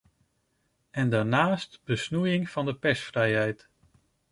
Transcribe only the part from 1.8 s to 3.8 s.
besnoeiing van de persvrijheid.